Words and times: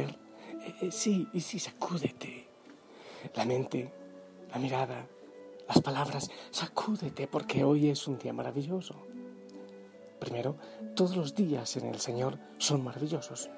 Eh, 0.00 0.74
eh, 0.82 0.90
sí, 0.90 1.28
y 1.32 1.40
sí, 1.40 1.58
sacúdete. 1.58 2.48
La 3.34 3.44
mente, 3.44 3.92
la 4.50 4.58
mirada, 4.58 5.06
las 5.66 5.80
palabras, 5.80 6.30
sacúdete 6.50 7.26
porque 7.26 7.64
hoy 7.64 7.88
es 7.90 8.06
un 8.06 8.18
día 8.18 8.32
maravilloso. 8.32 8.94
Primero, 10.20 10.56
todos 10.94 11.16
los 11.16 11.34
días 11.34 11.76
en 11.76 11.86
el 11.86 12.00
Señor 12.00 12.38
son 12.58 12.82
maravillosos. 12.82 13.50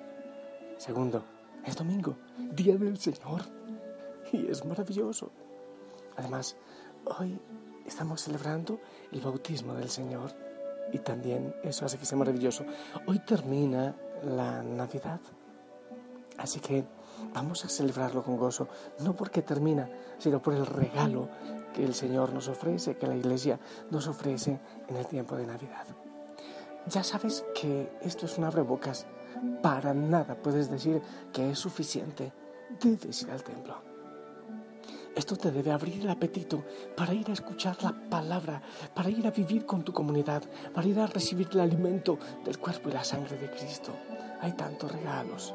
Segundo, 0.78 1.24
es 1.64 1.76
domingo, 1.76 2.16
día 2.52 2.76
del 2.76 2.98
Señor, 2.98 3.42
y 4.32 4.48
es 4.48 4.64
maravilloso. 4.64 5.30
Además, 6.16 6.56
hoy 7.18 7.38
estamos 7.86 8.22
celebrando 8.22 8.80
el 9.12 9.20
bautismo 9.20 9.74
del 9.74 9.88
Señor 9.88 10.32
y 10.92 10.98
también 10.98 11.54
eso 11.62 11.84
hace 11.84 11.98
que 11.98 12.04
sea 12.04 12.18
maravilloso. 12.18 12.64
Hoy 13.06 13.18
termina 13.20 13.96
la 14.22 14.62
Navidad. 14.62 15.20
Así 16.38 16.60
que 16.60 16.84
vamos 17.34 17.64
a 17.64 17.68
celebrarlo 17.68 18.22
con 18.22 18.36
gozo, 18.36 18.68
no 19.00 19.14
porque 19.14 19.42
termina, 19.42 19.88
sino 20.18 20.40
por 20.40 20.54
el 20.54 20.66
regalo 20.66 21.28
que 21.74 21.84
el 21.84 21.94
Señor 21.94 22.32
nos 22.32 22.48
ofrece, 22.48 22.96
que 22.96 23.06
la 23.06 23.16
Iglesia 23.16 23.58
nos 23.90 24.06
ofrece 24.06 24.60
en 24.88 24.96
el 24.96 25.06
tiempo 25.06 25.36
de 25.36 25.46
Navidad. 25.46 25.86
Ya 26.88 27.02
sabes 27.02 27.44
que 27.54 27.90
esto 28.00 28.26
es 28.26 28.38
un 28.38 28.44
abrebocas. 28.44 29.06
Para 29.62 29.92
nada 29.92 30.36
puedes 30.36 30.70
decir 30.70 31.02
que 31.32 31.50
es 31.50 31.58
suficiente. 31.58 32.32
Debes 32.80 33.22
ir 33.22 33.30
al 33.30 33.42
templo. 33.42 33.74
Esto 35.14 35.34
te 35.36 35.50
debe 35.50 35.72
abrir 35.72 36.02
el 36.02 36.10
apetito 36.10 36.62
para 36.94 37.14
ir 37.14 37.28
a 37.30 37.32
escuchar 37.32 37.82
la 37.82 37.94
palabra, 38.10 38.62
para 38.94 39.08
ir 39.08 39.26
a 39.26 39.30
vivir 39.30 39.64
con 39.64 39.82
tu 39.82 39.92
comunidad, 39.92 40.42
para 40.74 40.86
ir 40.86 41.00
a 41.00 41.06
recibir 41.06 41.48
el 41.52 41.60
alimento 41.60 42.18
del 42.44 42.58
cuerpo 42.58 42.90
y 42.90 42.92
la 42.92 43.02
sangre 43.02 43.38
de 43.38 43.50
Cristo. 43.50 43.92
Hay 44.42 44.52
tantos 44.52 44.92
regalos 44.92 45.54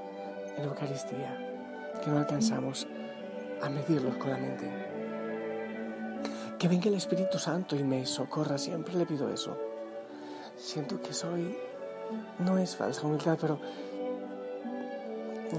en 0.57 0.63
la 0.63 0.69
Eucaristía 0.69 1.37
que 2.03 2.09
no 2.09 2.17
alcanzamos 2.17 2.87
a 3.61 3.69
medirlos 3.69 4.17
con 4.17 4.31
la 4.31 4.37
mente. 4.37 4.69
Que 6.57 6.67
venga 6.67 6.87
el 6.87 6.95
Espíritu 6.95 7.37
Santo 7.39 7.75
y 7.75 7.83
me 7.83 8.05
socorra, 8.05 8.57
siempre 8.57 8.95
le 8.95 9.05
pido 9.05 9.31
eso. 9.31 9.57
Siento 10.55 11.01
que 11.01 11.13
soy, 11.13 11.57
no 12.39 12.57
es 12.57 12.75
falsa 12.75 13.05
humildad, 13.05 13.37
pero 13.39 13.59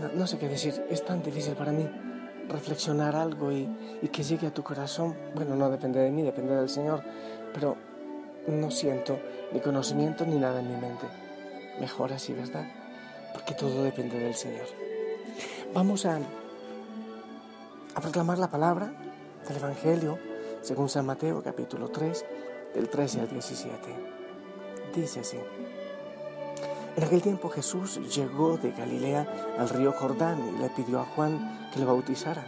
no, 0.00 0.08
no 0.14 0.26
sé 0.26 0.38
qué 0.38 0.48
decir, 0.48 0.84
es 0.88 1.04
tan 1.04 1.22
difícil 1.22 1.54
para 1.54 1.72
mí 1.72 1.88
reflexionar 2.48 3.16
algo 3.16 3.52
y, 3.52 3.68
que 4.12 4.22
llegue 4.22 4.46
a 4.46 4.54
tu 4.54 4.62
corazón, 4.62 5.16
bueno, 5.34 5.56
no 5.56 5.70
depende 5.70 6.00
de 6.00 6.10
mí, 6.10 6.22
depende 6.22 6.54
del 6.54 6.68
Señor, 6.68 7.02
pero 7.54 7.76
no 8.46 8.70
siento 8.70 9.18
ni 9.52 9.60
conocimiento 9.60 10.26
ni 10.26 10.36
nada 10.36 10.60
en 10.60 10.68
mi 10.68 10.76
mente. 10.76 11.06
Mejor 11.80 12.12
así, 12.12 12.32
¿verdad? 12.32 12.66
Porque 13.32 13.54
todo 13.54 13.82
depende 13.82 14.18
del 14.18 14.34
Señor. 14.34 14.66
Vamos 15.74 16.04
a, 16.06 16.20
proclamar 18.00 18.38
la 18.38 18.50
palabra 18.50 18.92
del 19.48 19.56
Evangelio 19.56 20.18
según 20.60 20.88
San 20.88 21.06
Mateo 21.06 21.42
capítulo 21.42 21.88
3, 21.88 22.24
del 22.74 22.88
13 22.88 23.20
al 23.20 23.28
17. 23.28 23.78
Dice 24.94 25.20
así. 25.20 25.38
En 26.94 27.04
aquel 27.04 27.22
tiempo 27.22 27.48
Jesús 27.48 27.98
llegó 28.14 28.58
de 28.58 28.70
Galilea 28.72 29.54
al 29.58 29.68
río 29.70 29.92
Jordán 29.92 30.38
y 30.46 30.62
le 30.62 30.68
pidió 30.70 31.00
a 31.00 31.06
Juan 31.06 31.70
que 31.72 31.80
le 31.80 31.86
bautizara. 31.86 32.44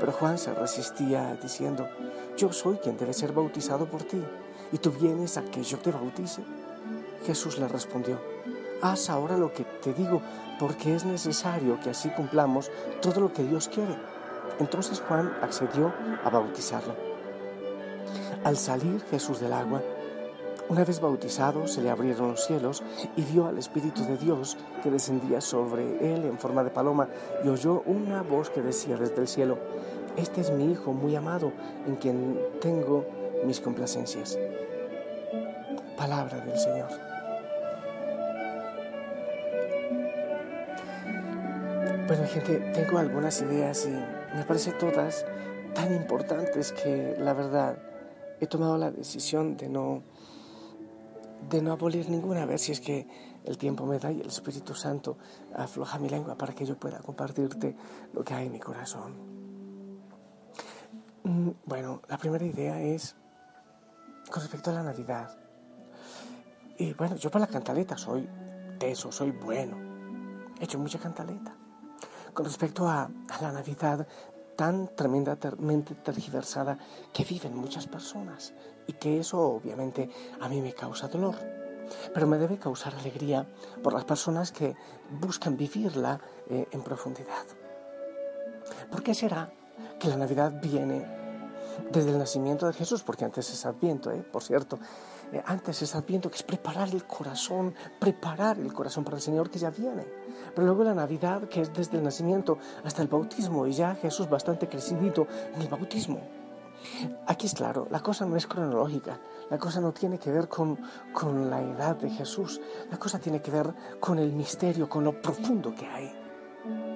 Pero 0.00 0.12
Juan 0.12 0.38
se 0.38 0.54
resistía 0.54 1.38
diciendo, 1.42 1.88
yo 2.36 2.52
soy 2.52 2.78
quien 2.78 2.96
debe 2.96 3.12
ser 3.12 3.32
bautizado 3.32 3.86
por 3.86 4.02
ti, 4.02 4.20
y 4.72 4.78
tú 4.78 4.90
vienes 4.90 5.36
a 5.36 5.42
que 5.42 5.62
yo 5.62 5.78
te 5.78 5.92
bautice. 5.92 6.42
Jesús 7.26 7.58
le 7.58 7.68
respondió, 7.68 8.18
haz 8.82 9.08
ahora 9.08 9.36
lo 9.36 9.52
que 9.52 9.64
te 9.64 9.94
digo, 9.94 10.20
porque 10.58 10.94
es 10.94 11.04
necesario 11.04 11.80
que 11.80 11.90
así 11.90 12.10
cumplamos 12.10 12.70
todo 13.00 13.20
lo 13.20 13.32
que 13.32 13.44
Dios 13.44 13.68
quiere. 13.68 13.96
Entonces 14.58 15.00
Juan 15.08 15.32
accedió 15.40 15.92
a 16.24 16.28
bautizarlo. 16.28 16.94
Al 18.44 18.56
salir 18.56 19.00
Jesús 19.10 19.40
del 19.40 19.52
agua, 19.52 19.80
una 20.68 20.84
vez 20.84 21.00
bautizado, 21.00 21.66
se 21.66 21.82
le 21.82 21.90
abrieron 21.90 22.30
los 22.30 22.44
cielos 22.44 22.82
y 23.16 23.22
vio 23.22 23.46
al 23.46 23.58
Espíritu 23.58 24.04
de 24.04 24.16
Dios 24.16 24.56
que 24.82 24.90
descendía 24.90 25.40
sobre 25.40 26.14
él 26.14 26.24
en 26.24 26.38
forma 26.38 26.64
de 26.64 26.70
paloma 26.70 27.08
y 27.44 27.48
oyó 27.48 27.82
una 27.86 28.22
voz 28.22 28.50
que 28.50 28.62
decía 28.62 28.96
desde 28.96 29.20
el 29.20 29.28
cielo, 29.28 29.58
Este 30.16 30.40
es 30.40 30.50
mi 30.50 30.72
Hijo 30.72 30.92
muy 30.92 31.14
amado, 31.16 31.52
en 31.86 31.96
quien 31.96 32.40
tengo 32.60 33.06
mis 33.44 33.60
complacencias. 33.60 34.38
Palabra 35.96 36.40
del 36.40 36.58
Señor. 36.58 37.21
Bueno, 42.14 42.28
gente, 42.28 42.58
tengo 42.74 42.98
algunas 42.98 43.40
ideas 43.40 43.86
y 43.86 44.36
me 44.36 44.44
parece 44.44 44.72
todas 44.72 45.24
tan 45.74 45.94
importantes 45.94 46.70
que 46.72 47.16
la 47.18 47.32
verdad 47.32 47.78
he 48.38 48.46
tomado 48.46 48.76
la 48.76 48.90
decisión 48.90 49.56
de 49.56 49.70
no 49.70 50.02
de 51.48 51.62
no 51.62 51.72
abolir 51.72 52.10
ninguna, 52.10 52.42
a 52.42 52.44
ver 52.44 52.58
si 52.58 52.72
es 52.72 52.82
que 52.82 53.08
el 53.46 53.56
tiempo 53.56 53.86
me 53.86 53.98
da 53.98 54.12
y 54.12 54.20
el 54.20 54.26
Espíritu 54.26 54.74
Santo 54.74 55.16
afloja 55.54 55.98
mi 55.98 56.10
lengua 56.10 56.36
para 56.36 56.52
que 56.52 56.66
yo 56.66 56.76
pueda 56.76 56.98
compartirte 56.98 57.74
lo 58.12 58.22
que 58.22 58.34
hay 58.34 58.44
en 58.44 58.52
mi 58.52 58.60
corazón. 58.60 59.14
Mm, 61.22 61.48
bueno, 61.64 62.02
la 62.10 62.18
primera 62.18 62.44
idea 62.44 62.78
es 62.78 63.16
con 64.30 64.42
respecto 64.42 64.68
a 64.68 64.74
la 64.74 64.82
Navidad. 64.82 65.34
Y 66.76 66.92
bueno, 66.92 67.16
yo 67.16 67.30
para 67.30 67.46
la 67.46 67.50
cantaleta 67.50 67.96
soy 67.96 68.28
teso, 68.78 69.10
soy 69.10 69.30
bueno. 69.30 69.78
He 70.60 70.64
hecho 70.64 70.78
mucha 70.78 70.98
cantaleta. 70.98 71.56
Con 72.34 72.46
respecto 72.46 72.88
a, 72.88 73.04
a 73.04 73.42
la 73.42 73.52
Navidad, 73.52 74.06
tan 74.56 74.88
tremendamente 74.94 75.94
tergiversada 75.94 76.78
que 77.12 77.24
viven 77.24 77.56
muchas 77.56 77.86
personas 77.86 78.52
y 78.86 78.94
que 78.94 79.20
eso 79.20 79.40
obviamente 79.40 80.10
a 80.40 80.48
mí 80.48 80.60
me 80.60 80.72
causa 80.72 81.08
dolor. 81.08 81.36
Pero 82.14 82.26
me 82.26 82.38
debe 82.38 82.58
causar 82.58 82.94
alegría 82.94 83.46
por 83.82 83.92
las 83.92 84.04
personas 84.04 84.52
que 84.52 84.74
buscan 85.20 85.56
vivirla 85.56 86.20
eh, 86.48 86.66
en 86.70 86.82
profundidad. 86.82 87.44
¿Por 88.90 89.02
qué 89.02 89.14
será 89.14 89.52
que 89.98 90.08
la 90.08 90.16
Navidad 90.16 90.52
viene 90.60 91.21
desde 91.90 92.10
el 92.10 92.18
nacimiento 92.18 92.66
de 92.66 92.72
Jesús? 92.72 93.02
Porque 93.02 93.24
antes 93.24 93.50
es 93.50 93.66
Adviento, 93.66 94.10
¿eh? 94.10 94.22
por 94.22 94.42
cierto. 94.42 94.78
Eh, 95.32 95.42
antes 95.46 95.80
es 95.82 95.94
Adviento, 95.94 96.30
que 96.30 96.36
es 96.36 96.42
preparar 96.42 96.88
el 96.90 97.04
corazón, 97.04 97.74
preparar 97.98 98.58
el 98.58 98.72
corazón 98.72 99.04
para 99.04 99.16
el 99.16 99.22
Señor 99.22 99.50
que 99.50 99.58
ya 99.58 99.70
viene. 99.70 100.06
Pero 100.54 100.66
luego 100.66 100.84
la 100.84 100.94
Navidad, 100.94 101.48
que 101.48 101.62
es 101.62 101.72
desde 101.72 101.98
el 101.98 102.04
nacimiento 102.04 102.58
hasta 102.84 103.02
el 103.02 103.08
bautismo, 103.08 103.66
y 103.66 103.72
ya 103.72 103.94
Jesús 103.94 104.28
bastante 104.28 104.68
crecidito 104.68 105.26
en 105.54 105.62
el 105.62 105.68
bautismo. 105.68 106.20
Aquí 107.26 107.46
es 107.46 107.54
claro, 107.54 107.86
la 107.90 108.00
cosa 108.00 108.26
no 108.26 108.36
es 108.36 108.46
cronológica, 108.46 109.20
la 109.50 109.58
cosa 109.58 109.80
no 109.80 109.92
tiene 109.92 110.18
que 110.18 110.30
ver 110.30 110.48
con, 110.48 110.78
con 111.12 111.48
la 111.48 111.62
edad 111.62 111.96
de 111.96 112.10
Jesús, 112.10 112.60
la 112.90 112.98
cosa 112.98 113.18
tiene 113.18 113.40
que 113.40 113.50
ver 113.50 113.72
con 114.00 114.18
el 114.18 114.32
misterio, 114.32 114.88
con 114.88 115.04
lo 115.04 115.20
profundo 115.22 115.74
que 115.74 115.86
hay. 115.86 116.91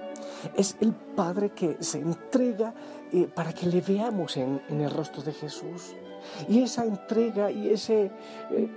Es 0.55 0.77
el 0.81 0.93
Padre 0.93 1.51
que 1.51 1.77
se 1.81 1.99
entrega 1.99 2.75
eh, 3.13 3.29
para 3.33 3.53
que 3.53 3.67
le 3.67 3.81
veamos 3.81 4.37
en, 4.37 4.61
el 4.69 4.91
rostro 4.91 5.23
de 5.23 5.33
Jesús. 5.33 5.95
Y 6.49 6.63
esa 6.63 6.85
entrega 6.85 7.51
y 7.51 7.71
ese 7.71 8.11
eh, 8.51 8.69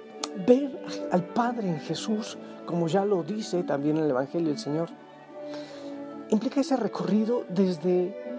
ver 0.47 0.79
al 1.11 1.25
Padre 1.25 1.69
en 1.69 1.79
Jesús, 1.79 2.37
como 2.65 2.87
ya 2.87 3.03
lo 3.05 3.23
dice 3.23 3.63
también 3.63 3.97
el 3.97 4.09
Evangelio 4.09 4.51
el 4.51 4.59
Señor, 4.59 4.89
implica 6.29 6.61
ese 6.61 6.77
recorrido 6.77 7.45
desde 7.49 8.29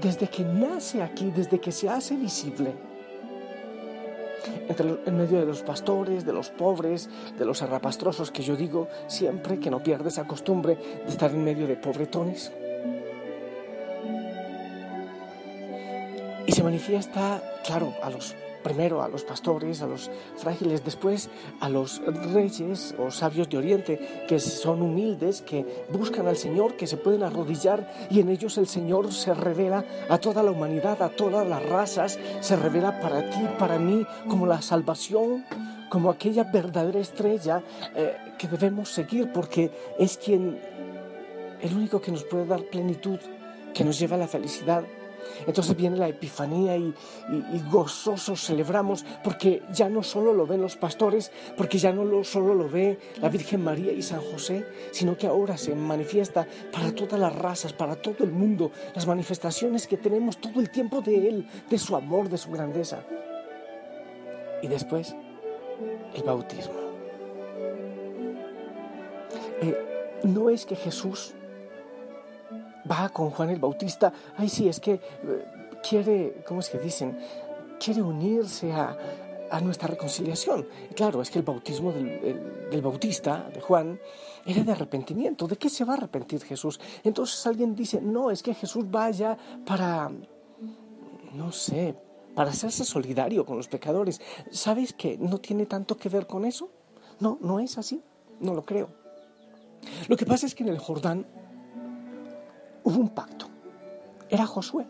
desde 0.00 0.28
que 0.28 0.44
nace 0.44 1.02
aquí, 1.02 1.30
desde 1.34 1.58
que 1.58 1.72
se 1.72 1.88
hace 1.88 2.16
visible, 2.16 2.72
entre, 4.68 4.98
en 5.04 5.16
medio 5.16 5.40
de 5.40 5.46
los 5.46 5.62
pastores, 5.62 6.24
de 6.24 6.32
los 6.32 6.50
pobres, 6.50 7.08
de 7.36 7.44
los 7.44 7.62
arrapastrosos, 7.62 8.30
que 8.30 8.42
yo 8.42 8.56
digo 8.56 8.88
siempre 9.06 9.58
que 9.58 9.70
no 9.70 9.82
pierdes 9.82 10.14
esa 10.14 10.26
costumbre 10.26 10.76
de 11.04 11.10
estar 11.10 11.30
en 11.30 11.44
medio 11.44 11.66
de 11.66 11.76
pobretones. 11.76 12.52
Y 16.48 16.52
se 16.52 16.62
manifiesta, 16.62 17.42
claro, 17.62 17.92
a 18.02 18.08
los 18.08 18.34
primero 18.62 19.02
a 19.02 19.08
los 19.08 19.22
pastores, 19.22 19.82
a 19.82 19.86
los 19.86 20.10
frágiles, 20.36 20.82
después 20.82 21.28
a 21.60 21.68
los 21.68 22.00
reyes 22.32 22.94
o 22.98 23.10
sabios 23.10 23.50
de 23.50 23.58
Oriente, 23.58 24.24
que 24.26 24.40
son 24.40 24.80
humildes, 24.80 25.42
que 25.42 25.84
buscan 25.90 26.26
al 26.26 26.38
Señor, 26.38 26.74
que 26.74 26.86
se 26.86 26.96
pueden 26.96 27.22
arrodillar 27.22 28.08
y 28.10 28.20
en 28.20 28.30
ellos 28.30 28.56
el 28.56 28.66
Señor 28.66 29.12
se 29.12 29.34
revela 29.34 29.84
a 30.08 30.16
toda 30.16 30.42
la 30.42 30.50
humanidad, 30.50 31.02
a 31.02 31.10
todas 31.10 31.46
las 31.46 31.62
razas, 31.68 32.18
se 32.40 32.56
revela 32.56 32.98
para 32.98 33.28
ti, 33.28 33.46
para 33.58 33.78
mí, 33.78 34.06
como 34.26 34.46
la 34.46 34.62
salvación, 34.62 35.44
como 35.90 36.10
aquella 36.10 36.44
verdadera 36.44 36.98
estrella 36.98 37.62
eh, 37.94 38.16
que 38.38 38.48
debemos 38.48 38.90
seguir, 38.90 39.30
porque 39.32 39.70
es 39.98 40.16
quien, 40.16 40.58
el 41.60 41.74
único 41.74 42.00
que 42.00 42.10
nos 42.10 42.24
puede 42.24 42.46
dar 42.46 42.62
plenitud, 42.64 43.18
que 43.74 43.84
nos 43.84 43.98
lleva 43.98 44.16
a 44.16 44.20
la 44.20 44.28
felicidad 44.28 44.82
entonces 45.46 45.76
viene 45.76 45.96
la 45.96 46.08
Epifanía 46.08 46.76
y, 46.76 46.94
gozosos 47.70 48.40
celebramos 48.40 49.04
porque 49.22 49.62
ya 49.72 49.88
no 49.88 50.02
solo 50.02 50.32
lo 50.32 50.46
ven 50.46 50.60
los 50.60 50.76
pastores, 50.76 51.30
porque 51.56 51.78
ya 51.78 51.92
no 51.92 52.04
lo, 52.04 52.24
solo 52.24 52.54
lo 52.54 52.68
ve 52.68 52.98
la 53.20 53.28
Virgen 53.28 53.62
María 53.62 53.92
y 53.92 54.02
San 54.02 54.20
José, 54.20 54.66
sino 54.92 55.16
que 55.16 55.26
ahora 55.26 55.56
se 55.56 55.74
manifiesta 55.74 56.46
para 56.72 56.94
todas 56.94 57.20
las 57.20 57.34
razas, 57.34 57.72
para 57.72 57.96
todo 57.96 58.24
el 58.24 58.32
mundo, 58.32 58.70
las 58.94 59.06
manifestaciones 59.06 59.86
que 59.86 59.96
tenemos 59.96 60.38
todo 60.38 60.60
el 60.60 60.70
tiempo 60.70 61.00
de 61.00 61.28
Él, 61.28 61.48
de 61.68 61.78
su 61.78 61.96
amor, 61.96 62.28
de 62.28 62.38
su 62.38 62.50
grandeza. 62.50 63.04
Y 64.62 64.68
después, 64.68 65.14
el 66.14 66.22
bautismo. 66.22 66.74
Eh, 69.60 69.76
no 70.24 70.50
es 70.50 70.66
que 70.66 70.76
Jesús 70.76 71.34
va 72.90 73.08
con 73.10 73.30
Juan 73.30 73.50
el 73.50 73.58
Bautista, 73.58 74.12
ay 74.36 74.48
sí, 74.48 74.68
es 74.68 74.80
que 74.80 74.92
eh, 74.92 75.00
quiere, 75.86 76.42
¿cómo 76.46 76.60
es 76.60 76.68
que 76.68 76.78
dicen? 76.78 77.18
Quiere 77.78 78.02
unirse 78.02 78.72
a, 78.72 78.96
nuestra 79.62 79.88
reconciliación. 79.88 80.68
claro, 80.94 81.22
es 81.22 81.30
que 81.30 81.38
el 81.38 81.44
bautismo 81.44 81.90
del, 81.90 82.68
del, 82.70 82.82
Bautista, 82.82 83.48
de 83.52 83.62
Juan, 83.62 83.98
era 84.44 84.62
de 84.62 84.72
arrepentimiento. 84.72 85.46
¿De 85.46 85.56
qué 85.56 85.70
se 85.70 85.86
va 85.86 85.94
a 85.94 85.96
arrepentir 85.96 86.42
Jesús? 86.42 86.78
Entonces 87.02 87.46
alguien 87.46 87.74
dice, 87.74 87.98
no, 88.02 88.30
es 88.30 88.42
que 88.42 88.52
Jesús 88.52 88.90
vaya 88.90 89.38
para, 89.64 90.10
no 91.32 91.50
sé, 91.50 91.94
para 92.34 92.50
hacerse 92.50 92.84
solidario 92.84 93.44
con 93.44 93.56
los 93.56 93.68
pecadores. 93.68 94.20
¿Sabes 94.50 94.92
que 94.92 95.16
no 95.18 95.38
tiene 95.38 95.66
tanto 95.66 95.96
que 95.96 96.08
ver 96.08 96.26
con 96.26 96.44
eso? 96.44 96.70
No, 97.18 97.38
no 97.40 97.58
es 97.58 97.78
así, 97.78 98.02
no 98.40 98.54
lo 98.54 98.64
creo. 98.64 98.90
Lo 100.08 100.16
que 100.16 100.26
pasa 100.26 100.46
es 100.46 100.54
que 100.54 100.62
en 100.62 100.68
el 100.68 100.78
Jordán 100.78 101.26
hubo 102.84 103.00
un 103.00 103.10
pacto. 103.10 103.46
Era 104.28 104.46
Josué. 104.46 104.86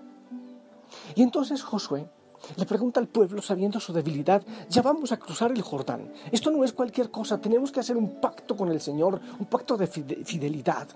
Y 1.14 1.22
entonces 1.22 1.62
Josué 1.62 2.08
le 2.56 2.66
pregunta 2.66 3.00
al 3.00 3.08
pueblo, 3.08 3.42
sabiendo 3.42 3.80
su 3.80 3.92
debilidad, 3.92 4.42
ya 4.68 4.82
vamos 4.82 5.12
a 5.12 5.18
cruzar 5.18 5.52
el 5.52 5.62
Jordán. 5.62 6.12
Esto 6.32 6.50
no 6.50 6.64
es 6.64 6.72
cualquier 6.72 7.10
cosa, 7.10 7.40
tenemos 7.40 7.72
que 7.72 7.80
hacer 7.80 7.96
un 7.96 8.20
pacto 8.20 8.56
con 8.56 8.70
el 8.70 8.80
Señor, 8.80 9.20
un 9.38 9.46
pacto 9.46 9.76
de 9.76 9.86
fidelidad. 9.86 10.88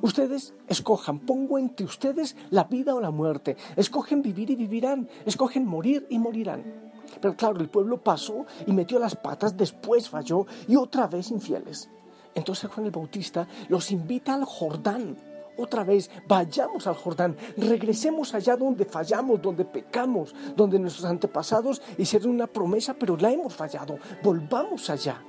Ustedes 0.00 0.54
escojan, 0.66 1.20
pongo 1.20 1.58
entre 1.58 1.84
ustedes 1.84 2.36
la 2.50 2.64
vida 2.64 2.94
o 2.94 3.00
la 3.00 3.10
muerte. 3.10 3.56
Escogen 3.76 4.22
vivir 4.22 4.50
y 4.50 4.56
vivirán, 4.56 5.08
escogen 5.26 5.66
morir 5.66 6.06
y 6.08 6.18
morirán. 6.18 6.92
Pero 7.20 7.36
claro, 7.36 7.60
el 7.60 7.68
pueblo 7.68 8.02
pasó 8.02 8.46
y 8.66 8.72
metió 8.72 8.98
las 8.98 9.14
patas, 9.14 9.56
después 9.56 10.08
falló 10.08 10.46
y 10.66 10.76
otra 10.76 11.06
vez 11.06 11.30
infieles. 11.30 11.90
Entonces 12.34 12.70
Juan 12.70 12.86
el 12.86 12.92
Bautista 12.92 13.46
los 13.68 13.90
invita 13.90 14.34
al 14.34 14.44
Jordán 14.44 15.16
otra 15.56 15.84
vez, 15.84 16.10
vayamos 16.26 16.86
al 16.86 16.94
Jordán, 16.94 17.36
regresemos 17.56 18.34
allá 18.34 18.56
donde 18.56 18.84
fallamos, 18.84 19.40
donde 19.40 19.64
pecamos, 19.64 20.34
donde 20.56 20.78
nuestros 20.78 21.04
antepasados 21.04 21.80
hicieron 21.98 22.30
una 22.30 22.46
promesa, 22.46 22.94
pero 22.94 23.16
la 23.16 23.30
hemos 23.30 23.54
fallado. 23.54 23.98
Volvamos 24.22 24.90
allá. 24.90 25.22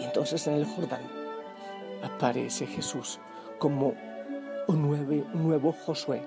Y 0.00 0.04
entonces 0.04 0.46
en 0.46 0.54
el 0.54 0.64
Jordán 0.64 1.02
aparece 2.02 2.66
Jesús 2.66 3.20
como 3.58 3.94
un 4.66 4.82
nuevo, 4.82 5.26
nuevo 5.34 5.72
Josué, 5.72 6.22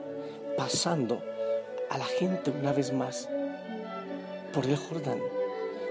pasando 0.55 1.21
a 1.89 1.97
la 1.97 2.05
gente 2.05 2.51
una 2.51 2.71
vez 2.71 2.93
más 2.93 3.27
por 4.53 4.65
el 4.65 4.77
Jordán, 4.77 5.19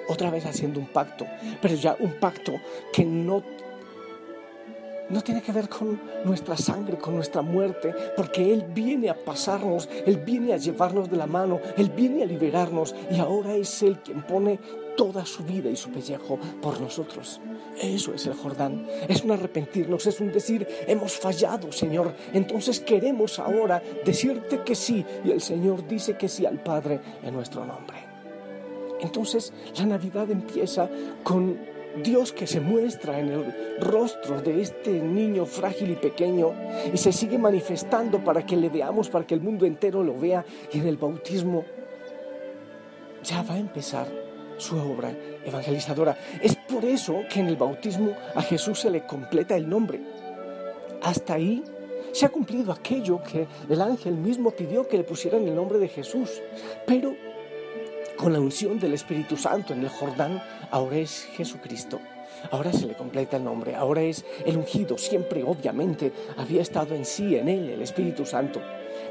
otra 0.09 0.31
vez 0.31 0.47
haciendo 0.47 0.81
un 0.81 0.87
pacto, 0.87 1.27
pero 1.61 1.75
ya 1.75 1.97
un 1.99 2.19
pacto 2.21 2.53
que 2.93 3.05
no 3.05 3.43
no 5.09 5.21
tiene 5.23 5.43
que 5.43 5.53
ver 5.53 5.69
con 5.69 6.01
nuestra 6.25 6.57
sangre, 6.57 6.99
con 6.99 7.15
nuestra 7.15 7.43
muerte, 7.43 7.95
porque 8.17 8.53
Él 8.53 8.65
viene 8.75 9.09
a 9.09 9.15
pasarnos, 9.15 9.89
Él 10.05 10.19
viene 10.19 10.53
a 10.53 10.57
llevarnos 10.57 11.11
de 11.11 11.17
la 11.17 11.27
mano, 11.27 11.61
Él 11.77 11.91
viene 11.91 12.23
a 12.23 12.27
liberarnos 12.27 12.95
y 13.11 13.19
ahora 13.19 13.55
es 13.55 13.83
Él 13.83 13.99
quien 14.01 14.23
pone 14.23 14.59
toda 14.97 15.27
su 15.27 15.45
vida 15.45 15.69
y 15.71 15.77
su 15.77 15.91
pellejo 15.91 16.39
por 16.61 16.81
nosotros. 16.81 17.41
Eso 17.81 18.15
es 18.15 18.27
el 18.27 18.35
Jordán, 18.35 18.87
es 19.07 19.23
un 19.23 19.33
arrepentirnos, 19.33 20.07
es 20.07 20.21
un 20.21 20.33
decir, 20.33 20.67
hemos 20.87 21.13
fallado, 21.13 21.71
Señor, 21.71 22.15
entonces 22.33 22.81
queremos 22.81 23.39
ahora 23.39 23.83
decirte 24.05 24.63
que 24.65 24.75
sí 24.75 25.05
y 25.25 25.31
el 25.31 25.41
Señor 25.41 25.87
dice 25.87 26.17
que 26.17 26.29
sí 26.29 26.47
al 26.47 26.63
Padre 26.63 27.01
en 27.23 27.35
nuestro 27.35 27.65
nombre. 27.65 27.99
Entonces 29.01 29.53
la 29.77 29.85
Navidad 29.85 30.31
empieza 30.31 30.89
con 31.23 31.76
Dios 32.03 32.33
que 32.33 32.47
se 32.47 32.61
muestra 32.61 33.19
en 33.19 33.29
el 33.29 33.79
rostro 33.81 34.41
de 34.41 34.61
este 34.61 34.91
niño 34.91 35.47
frágil 35.47 35.91
y 35.91 35.97
pequeño 35.97 36.53
y 36.93 36.97
se 36.97 37.13
sigue 37.13 37.39
manifestando 37.39 38.23
para 38.23 38.45
que 38.45 38.57
le 38.57 38.69
veamos, 38.69 39.09
para 39.09 39.27
que 39.27 39.35
el 39.35 39.41
mundo 39.41 39.67
entero 39.67 40.03
lo 40.03 40.19
vea 40.19 40.45
y 40.73 40.79
en 40.79 40.87
el 40.87 40.97
bautismo 40.97 41.65
ya 43.23 43.43
va 43.43 43.55
a 43.55 43.59
empezar 43.59 44.07
su 44.59 44.77
obra 44.77 45.15
evangelizadora. 45.45 46.17
Es 46.43 46.57
por 46.57 46.85
eso 46.85 47.23
que 47.31 47.41
en 47.41 47.49
el 47.49 47.57
bautismo 47.57 48.13
a 48.35 48.43
Jesús 48.43 48.81
se 48.81 48.91
le 48.91 49.07
completa 49.07 49.57
el 49.57 49.69
nombre. 49.69 50.01
Hasta 51.03 51.35
ahí 51.35 51.63
se 52.13 52.25
ha 52.25 52.31
cumplido 52.31 52.73
aquello 52.73 53.23
que 53.23 53.47
el 53.69 53.81
ángel 53.81 54.15
mismo 54.15 54.51
pidió 54.51 54.89
que 54.89 54.97
le 54.97 55.05
pusieran 55.05 55.47
el 55.47 55.55
nombre 55.55 55.79
de 55.79 55.89
Jesús. 55.89 56.41
Pero 56.87 57.15
con 58.17 58.33
la 58.33 58.41
unción 58.41 58.79
del 58.79 58.95
Espíritu 58.95 59.37
Santo 59.37 59.73
en 59.73 59.83
el 59.83 59.89
Jordán, 59.89 60.43
ahora 60.71 60.97
es 60.97 61.29
Jesucristo. 61.37 62.01
Ahora 62.51 62.73
se 62.73 62.87
le 62.87 62.95
completa 62.95 63.37
el 63.37 63.45
nombre, 63.45 63.75
ahora 63.75 64.03
es 64.03 64.25
el 64.45 64.57
ungido, 64.57 64.99
siempre 64.99 65.43
obviamente 65.43 66.13
había 66.37 66.63
estado 66.63 66.95
en 66.95 67.05
sí, 67.05 67.37
en 67.37 67.49
él, 67.49 67.71
el 67.71 67.83
Espíritu 67.83 68.27
Santo. 68.27 68.61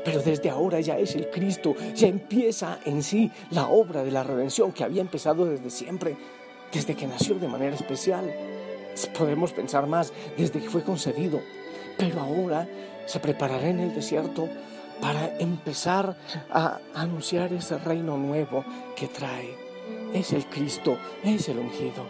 Pero 0.04 0.22
desde 0.22 0.50
ahora 0.50 0.80
ya 0.80 0.98
es 0.98 1.16
el 1.16 1.30
Cristo, 1.30 1.76
ya 1.96 2.08
empieza 2.08 2.80
en 2.86 3.02
sí 3.02 3.32
la 3.52 3.68
obra 3.68 4.04
de 4.04 4.12
la 4.12 4.24
redención 4.24 4.72
que 4.72 4.84
había 4.84 5.02
empezado 5.02 5.46
desde 5.46 5.70
siempre, 5.70 6.16
desde 6.72 6.96
que 6.96 7.08
nació 7.08 7.36
de 7.36 7.48
manera 7.48 7.76
especial. 7.76 8.32
Podemos 9.18 9.52
pensar 9.52 9.88
más, 9.88 10.14
desde 10.38 10.60
que 10.60 10.70
fue 10.70 10.84
concebido. 10.84 11.42
Pero 11.98 12.22
ahora 12.22 12.68
se 13.06 13.20
preparará 13.20 13.70
en 13.70 13.80
el 13.80 13.96
desierto 13.96 14.50
para 15.02 15.38
empezar 15.38 16.16
a 16.52 16.80
anunciar 16.94 17.54
ese 17.54 17.78
reino 17.78 18.18
nuevo 18.18 18.64
que 18.96 19.08
trae. 19.08 19.56
Es 20.14 20.34
el 20.34 20.46
Cristo, 20.46 20.98
es 21.24 21.50
el 21.50 21.60
ungido. 21.60 22.06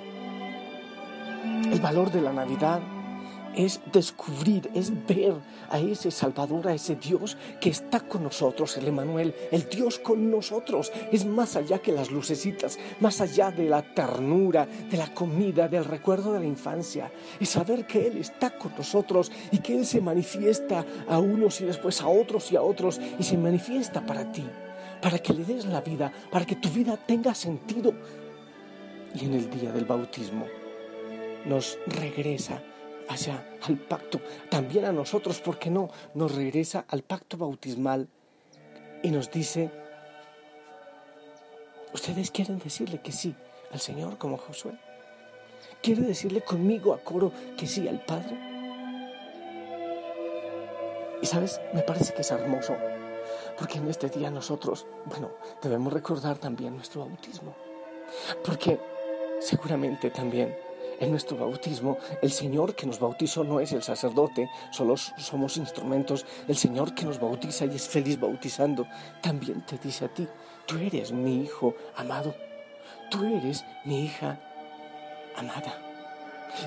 El 1.71 1.79
valor 1.79 2.11
de 2.11 2.21
la 2.21 2.33
Navidad 2.33 2.79
es 3.55 3.79
descubrir, 3.91 4.69
es 4.73 4.91
ver 5.07 5.35
a 5.69 5.79
ese 5.79 6.11
Salvador, 6.11 6.67
a 6.67 6.73
ese 6.73 6.95
Dios 6.95 7.37
que 7.59 7.69
está 7.69 7.99
con 7.99 8.23
nosotros, 8.23 8.77
el 8.77 8.87
Emanuel, 8.87 9.33
el 9.51 9.67
Dios 9.69 9.99
con 9.99 10.29
nosotros. 10.29 10.91
Es 11.11 11.25
más 11.25 11.55
allá 11.55 11.79
que 11.79 11.91
las 11.91 12.11
lucecitas, 12.11 12.77
más 12.99 13.21
allá 13.21 13.51
de 13.51 13.69
la 13.69 13.81
ternura, 13.81 14.65
de 14.65 14.97
la 14.97 15.13
comida, 15.13 15.67
del 15.67 15.85
recuerdo 15.85 16.33
de 16.33 16.39
la 16.39 16.45
infancia. 16.45 17.11
Es 17.39 17.49
saber 17.49 17.85
que 17.87 18.07
Él 18.07 18.17
está 18.17 18.57
con 18.57 18.73
nosotros 18.77 19.31
y 19.51 19.59
que 19.59 19.77
Él 19.77 19.85
se 19.85 20.01
manifiesta 20.01 20.85
a 21.07 21.19
unos 21.19 21.61
y 21.61 21.65
después 21.65 22.01
a 22.01 22.07
otros 22.07 22.51
y 22.51 22.55
a 22.55 22.61
otros 22.61 22.99
y 23.19 23.23
se 23.23 23.37
manifiesta 23.37 24.05
para 24.05 24.31
ti, 24.31 24.45
para 25.01 25.19
que 25.19 25.33
le 25.33 25.45
des 25.45 25.65
la 25.65 25.81
vida, 25.81 26.11
para 26.31 26.45
que 26.45 26.55
tu 26.55 26.69
vida 26.69 26.97
tenga 26.97 27.33
sentido. 27.33 27.93
Y 29.13 29.25
en 29.25 29.33
el 29.33 29.49
día 29.49 29.71
del 29.71 29.85
bautismo 29.85 30.45
nos 31.45 31.77
regresa 31.87 32.61
hacia 33.09 33.57
al 33.63 33.77
pacto, 33.77 34.19
también 34.49 34.85
a 34.85 34.91
nosotros, 34.91 35.39
¿por 35.41 35.59
qué 35.59 35.69
no? 35.69 35.89
Nos 36.13 36.35
regresa 36.35 36.85
al 36.87 37.03
pacto 37.03 37.37
bautismal 37.37 38.07
y 39.03 39.11
nos 39.11 39.31
dice, 39.31 39.71
¿ustedes 41.93 42.31
quieren 42.31 42.59
decirle 42.59 43.01
que 43.01 43.11
sí 43.11 43.35
al 43.71 43.79
Señor 43.79 44.17
como 44.17 44.37
Josué? 44.37 44.77
¿Quiere 45.81 46.01
decirle 46.01 46.41
conmigo 46.41 46.93
a 46.93 46.99
coro 46.99 47.31
que 47.57 47.67
sí 47.67 47.87
al 47.87 48.03
Padre? 48.03 48.37
Y 51.21 51.25
sabes, 51.25 51.61
me 51.73 51.81
parece 51.81 52.13
que 52.13 52.21
es 52.21 52.31
hermoso, 52.31 52.75
porque 53.57 53.77
en 53.77 53.87
este 53.87 54.09
día 54.09 54.29
nosotros, 54.29 54.85
bueno, 55.05 55.31
debemos 55.61 55.93
recordar 55.93 56.37
también 56.37 56.75
nuestro 56.75 57.01
bautismo. 57.01 57.55
Porque 58.43 58.79
seguramente 59.39 60.09
también 60.11 60.55
en 60.99 61.11
nuestro 61.11 61.37
bautismo, 61.37 61.97
el 62.21 62.31
Señor 62.31 62.75
que 62.75 62.85
nos 62.85 62.99
bautizó 62.99 63.43
no 63.43 63.59
es 63.59 63.71
el 63.71 63.83
sacerdote, 63.83 64.49
solo 64.71 64.95
somos 64.97 65.57
instrumentos. 65.57 66.25
El 66.47 66.55
Señor 66.55 66.93
que 66.93 67.05
nos 67.05 67.19
bautiza 67.19 67.65
y 67.65 67.75
es 67.75 67.87
feliz 67.87 68.19
bautizando, 68.19 68.87
también 69.21 69.65
te 69.65 69.77
dice 69.77 70.05
a 70.05 70.07
ti, 70.07 70.27
tú 70.65 70.77
eres 70.77 71.11
mi 71.11 71.41
hijo 71.41 71.75
amado, 71.95 72.35
tú 73.09 73.23
eres 73.25 73.65
mi 73.83 74.05
hija 74.05 74.39
amada. 75.35 75.81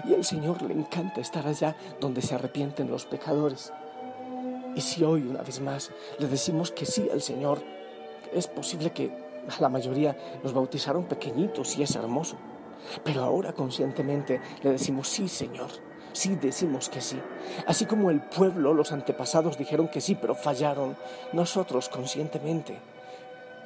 Y 0.04 0.14
al 0.14 0.24
Señor 0.24 0.62
le 0.62 0.74
encanta 0.74 1.20
estar 1.20 1.46
allá 1.46 1.76
donde 2.00 2.22
se 2.22 2.34
arrepienten 2.34 2.90
los 2.90 3.06
pecadores. 3.06 3.72
Y 4.74 4.80
si 4.80 5.02
hoy, 5.02 5.22
una 5.22 5.42
vez 5.42 5.60
más, 5.60 5.90
le 6.18 6.28
decimos 6.28 6.70
que 6.70 6.84
sí 6.86 7.08
al 7.10 7.22
Señor, 7.22 7.62
es 8.32 8.46
posible 8.46 8.90
que 8.90 9.10
la 9.60 9.68
mayoría 9.68 10.16
nos 10.42 10.52
bautizaron 10.52 11.04
pequeñitos 11.04 11.78
y 11.78 11.82
es 11.82 11.96
hermoso. 11.96 12.36
Pero 13.04 13.22
ahora 13.22 13.52
conscientemente 13.52 14.40
le 14.62 14.72
decimos 14.72 15.08
sí, 15.08 15.28
Señor. 15.28 15.68
Sí, 16.12 16.36
decimos 16.36 16.88
que 16.88 17.00
sí. 17.00 17.20
Así 17.66 17.86
como 17.86 18.10
el 18.10 18.20
pueblo, 18.20 18.74
los 18.74 18.92
antepasados 18.92 19.58
dijeron 19.58 19.88
que 19.88 20.00
sí, 20.00 20.14
pero 20.14 20.34
fallaron, 20.34 20.96
nosotros 21.32 21.88
conscientemente 21.88 22.78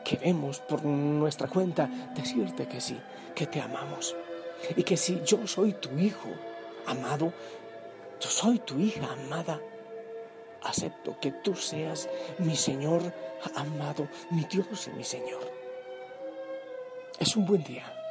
queremos 0.05 0.59
por 0.61 0.85
nuestra 0.85 1.49
cuenta 1.49 1.89
decirte 2.15 2.67
que 2.67 2.81
sí, 2.81 3.01
que 3.35 3.47
te 3.47 3.61
amamos. 3.61 4.17
Y 4.77 4.83
que 4.83 4.97
si 4.97 5.23
yo 5.25 5.47
soy 5.47 5.73
tu 5.75 5.91
hijo 5.99 6.29
amado, 6.87 7.33
yo 8.21 8.29
soy 8.29 8.59
tu 8.59 8.79
hija 8.79 9.13
amada, 9.13 9.61
acepto 10.63 11.19
que 11.21 11.33
tú 11.33 11.55
seas 11.55 12.09
mi 12.39 12.57
Señor 12.57 13.03
amado, 13.55 14.09
mi 14.31 14.45
Dios 14.45 14.89
y 14.89 14.91
mi 14.91 15.05
Señor. 15.05 15.51
Es 17.19 17.37
un 17.37 17.47
buen 17.47 17.63
día 17.63 18.02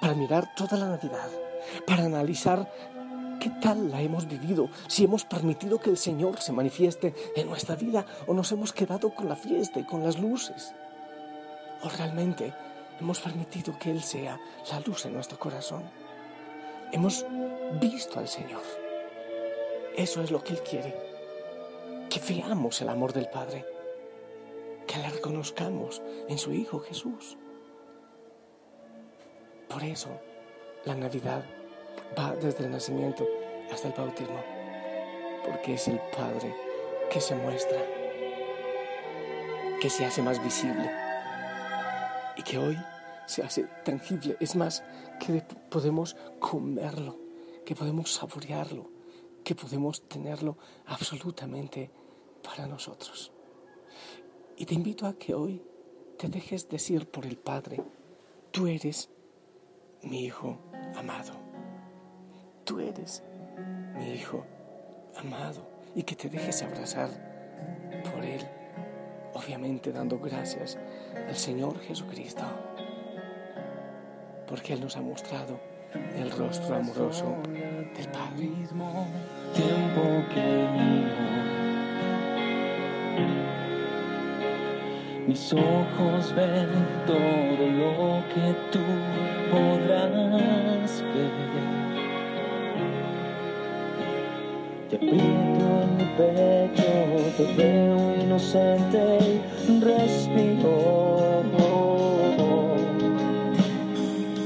para 0.00 0.14
mirar 0.14 0.54
toda 0.54 0.76
la 0.76 0.88
Navidad, 0.88 1.28
para 1.86 2.04
analizar 2.04 2.70
qué 3.40 3.50
tal 3.60 3.90
la 3.90 4.00
hemos 4.00 4.26
vivido, 4.26 4.70
si 4.88 5.04
hemos 5.04 5.24
permitido 5.24 5.78
que 5.78 5.90
el 5.90 5.96
Señor 5.96 6.40
se 6.40 6.52
manifieste 6.52 7.14
en 7.36 7.48
nuestra 7.48 7.76
vida 7.76 8.06
o 8.26 8.34
nos 8.34 8.50
hemos 8.52 8.72
quedado 8.72 9.14
con 9.14 9.28
la 9.28 9.36
fiesta 9.36 9.80
y 9.80 9.84
con 9.84 10.02
las 10.02 10.18
luces, 10.18 10.74
o 11.82 11.88
realmente 11.88 12.54
hemos 13.00 13.20
permitido 13.20 13.78
que 13.78 13.90
Él 13.90 14.02
sea 14.02 14.40
la 14.70 14.80
luz 14.80 15.04
en 15.04 15.14
nuestro 15.14 15.38
corazón. 15.38 15.82
Hemos 16.92 17.26
visto 17.80 18.18
al 18.18 18.28
Señor. 18.28 18.62
Eso 19.96 20.22
es 20.22 20.30
lo 20.30 20.42
que 20.42 20.54
Él 20.54 20.60
quiere, 20.62 20.94
que 22.08 22.20
veamos 22.28 22.80
el 22.80 22.88
amor 22.88 23.12
del 23.12 23.28
Padre, 23.28 23.64
que 24.86 24.98
le 24.98 25.10
reconozcamos 25.10 26.02
en 26.28 26.38
su 26.38 26.52
Hijo 26.52 26.80
Jesús. 26.80 27.36
Por 29.74 29.82
eso 29.82 30.20
la 30.84 30.94
Navidad 30.94 31.44
va 32.16 32.36
desde 32.36 32.64
el 32.64 32.70
nacimiento 32.70 33.26
hasta 33.72 33.88
el 33.88 33.94
bautismo, 33.94 34.40
porque 35.44 35.74
es 35.74 35.88
el 35.88 35.98
Padre 36.16 36.54
que 37.10 37.20
se 37.20 37.34
muestra, 37.34 37.84
que 39.80 39.90
se 39.90 40.04
hace 40.04 40.22
más 40.22 40.40
visible 40.44 40.88
y 42.36 42.42
que 42.44 42.56
hoy 42.56 42.78
se 43.26 43.42
hace 43.42 43.64
tangible. 43.84 44.36
Es 44.38 44.54
más, 44.54 44.84
que 45.18 45.42
podemos 45.70 46.14
comerlo, 46.38 47.18
que 47.66 47.74
podemos 47.74 48.12
saborearlo, 48.12 48.92
que 49.42 49.56
podemos 49.56 50.06
tenerlo 50.06 50.56
absolutamente 50.86 51.90
para 52.44 52.68
nosotros. 52.68 53.32
Y 54.56 54.66
te 54.66 54.74
invito 54.74 55.08
a 55.08 55.14
que 55.14 55.34
hoy 55.34 55.60
te 56.16 56.28
dejes 56.28 56.68
decir 56.68 57.10
por 57.10 57.26
el 57.26 57.36
Padre, 57.36 57.82
tú 58.52 58.68
eres 58.68 59.10
mi 60.04 60.24
hijo 60.24 60.58
amado. 60.96 61.32
Tú 62.64 62.80
eres 62.80 63.22
mi 63.98 64.12
hijo 64.12 64.44
amado 65.16 65.66
y 65.94 66.02
que 66.02 66.16
te 66.16 66.28
dejes 66.28 66.62
abrazar 66.62 67.08
por 68.12 68.24
Él, 68.24 68.42
obviamente 69.34 69.92
dando 69.92 70.18
gracias 70.18 70.78
al 71.28 71.36
Señor 71.36 71.78
Jesucristo, 71.80 72.44
porque 74.46 74.74
Él 74.74 74.80
nos 74.80 74.96
ha 74.96 75.02
mostrado 75.02 75.58
el 76.16 76.30
rostro 76.30 76.76
amoroso 76.76 77.36
del 77.46 78.08
Padre. 78.08 78.50
Tiempo 79.54 80.14
mis 85.26 85.52
ojos 85.52 86.34
ven 86.36 86.68
todo 87.06 87.66
lo 87.80 88.22
que 88.28 88.54
tú 88.70 88.78
Te 94.90 94.96
aprieto 94.96 95.66
en 95.82 95.96
mi 95.96 96.04
pecho, 96.16 96.92
te 97.36 97.44
veo 97.54 97.98
inocente 98.22 99.40
respiro. 99.80 100.74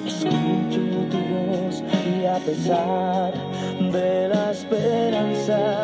Escucho 0.07 0.81
tu 1.11 1.19
voz 1.35 1.77
y 2.07 2.25
a 2.25 2.39
pesar 2.39 3.33
de 3.93 4.29
la 4.29 4.53
esperanza 4.53 5.78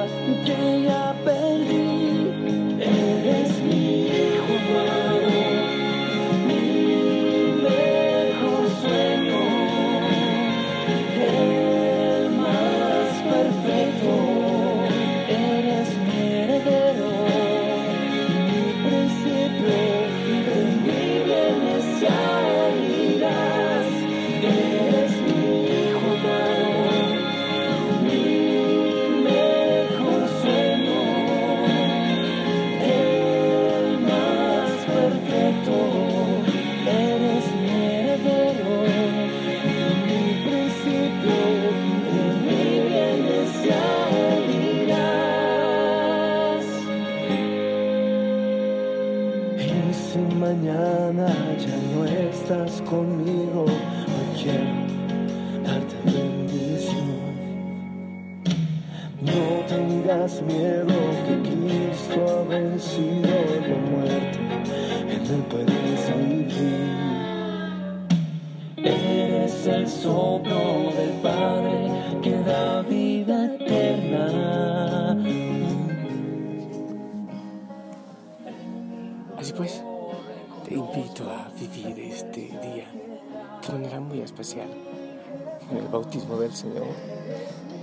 bautismo 85.94 86.36
del 86.36 86.52
Señor, 86.52 86.88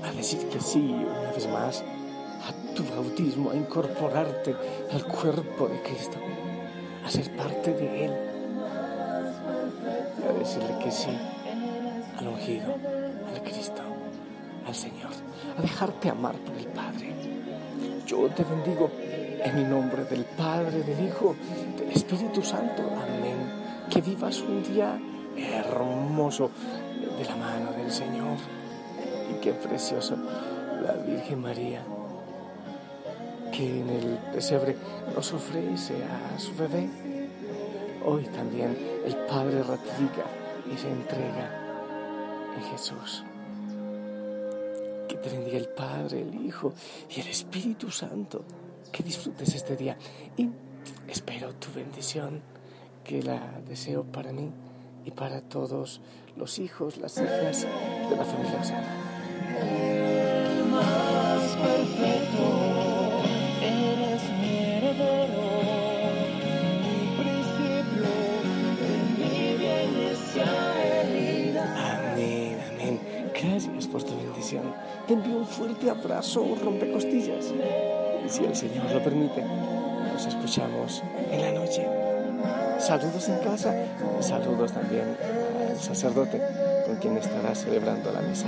a 0.03 0.11
decir 0.11 0.49
que 0.49 0.59
sí 0.59 0.79
una 0.79 1.31
vez 1.31 1.47
más 1.47 1.81
a 1.81 2.75
tu 2.75 2.83
bautismo, 2.83 3.51
a 3.51 3.55
incorporarte 3.55 4.53
al 4.91 5.05
cuerpo 5.05 5.69
de 5.69 5.81
Cristo, 5.81 6.17
a 7.05 7.09
ser 7.09 7.33
parte 7.37 7.73
de 7.73 8.05
Él, 8.05 8.11
a 10.27 10.33
decirle 10.37 10.77
que 10.83 10.91
sí 10.91 11.17
al 12.17 12.27
ungido, 12.27 12.75
al 13.33 13.41
Cristo, 13.43 13.81
al 14.67 14.75
Señor, 14.75 15.11
a 15.57 15.61
dejarte 15.61 16.09
amar 16.09 16.35
por 16.35 16.57
el 16.57 16.67
Padre. 16.67 17.15
Yo 18.05 18.27
te 18.27 18.43
bendigo 18.43 18.91
en 19.41 19.57
el 19.57 19.69
nombre 19.69 20.03
del 20.03 20.25
Padre, 20.25 20.83
del 20.83 21.07
Hijo, 21.07 21.33
del 21.77 21.91
Espíritu 21.91 22.41
Santo. 22.43 22.83
Amén. 22.83 23.87
Que 23.89 24.01
vivas 24.01 24.41
un 24.41 24.61
día 24.63 24.99
hermoso 25.37 26.51
de 27.17 27.25
la 27.25 27.35
mano 27.35 27.71
del 27.71 27.91
Señor. 27.91 28.37
Y 29.29 29.39
qué 29.41 29.53
precioso 29.53 30.15
la 30.81 30.93
Virgen 30.93 31.41
María, 31.41 31.83
que 33.51 33.81
en 33.81 33.89
el 33.89 34.17
pesebre 34.33 34.75
nos 35.15 35.31
ofrece 35.33 35.95
a 36.03 36.39
su 36.39 36.55
bebé. 36.55 36.89
Hoy 38.03 38.23
también 38.25 38.75
el 39.05 39.15
Padre 39.27 39.61
ratifica 39.63 40.25
y 40.71 40.77
se 40.77 40.89
entrega 40.89 41.61
en 42.55 42.63
Jesús. 42.63 43.23
Que 45.07 45.15
te 45.15 45.29
bendiga 45.29 45.57
el 45.57 45.69
Padre, 45.69 46.21
el 46.21 46.45
Hijo 46.45 46.73
y 47.15 47.21
el 47.21 47.27
Espíritu 47.27 47.91
Santo. 47.91 48.43
Que 48.91 49.03
disfrutes 49.03 49.53
este 49.55 49.77
día 49.77 49.97
y 50.35 50.49
espero 51.07 51.53
tu 51.53 51.71
bendición, 51.73 52.41
que 53.03 53.21
la 53.21 53.61
deseo 53.67 54.03
para 54.03 54.33
mí 54.33 54.51
y 55.05 55.11
para 55.11 55.41
todos 55.41 56.01
los 56.35 56.59
hijos, 56.59 56.97
las 56.97 57.17
hijas 57.17 57.67
de 58.09 58.15
la 58.15 58.23
familia 58.23 58.59
Osana. 58.61 59.01
Gracias 73.41 73.87
por 73.87 74.03
tu 74.03 74.15
bendición. 74.15 74.63
Te 75.07 75.13
envío 75.13 75.37
un 75.37 75.45
fuerte 75.45 75.89
abrazo, 75.89 76.45
rompecostillas. 76.63 77.53
Y 78.25 78.29
si 78.29 78.43
el 78.43 78.55
Señor 78.55 78.91
lo 78.91 79.03
permite, 79.03 79.43
nos 80.13 80.25
escuchamos 80.25 81.03
en 81.31 81.41
la 81.41 81.51
noche. 81.51 82.10
Saludos 82.79 83.29
en 83.29 83.37
casa, 83.39 83.73
saludos 84.21 84.71
también 84.71 85.15
al 85.69 85.79
sacerdote 85.79 86.41
con 86.85 86.95
quien 86.97 87.17
estará 87.17 87.53
celebrando 87.55 88.11
la 88.11 88.21
misa. 88.21 88.47